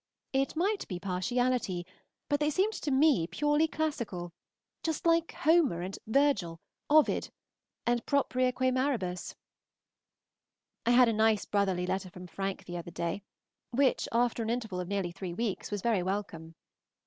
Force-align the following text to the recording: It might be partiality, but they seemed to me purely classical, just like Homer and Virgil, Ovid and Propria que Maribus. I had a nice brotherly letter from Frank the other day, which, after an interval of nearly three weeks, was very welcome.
It 0.33 0.55
might 0.55 0.87
be 0.87 0.99
partiality, 0.99 1.85
but 2.27 2.39
they 2.39 2.49
seemed 2.49 2.73
to 2.73 2.89
me 2.89 3.27
purely 3.27 3.67
classical, 3.67 4.33
just 4.81 5.05
like 5.05 5.31
Homer 5.31 5.81
and 5.83 5.99
Virgil, 6.07 6.59
Ovid 6.89 7.29
and 7.85 8.03
Propria 8.07 8.51
que 8.51 8.71
Maribus. 8.71 9.35
I 10.87 10.89
had 10.89 11.07
a 11.07 11.13
nice 11.13 11.45
brotherly 11.45 11.85
letter 11.85 12.09
from 12.09 12.25
Frank 12.25 12.65
the 12.65 12.77
other 12.77 12.89
day, 12.89 13.21
which, 13.69 14.07
after 14.11 14.41
an 14.41 14.49
interval 14.49 14.79
of 14.79 14.87
nearly 14.87 15.11
three 15.11 15.35
weeks, 15.35 15.69
was 15.69 15.83
very 15.83 16.01
welcome. 16.01 16.55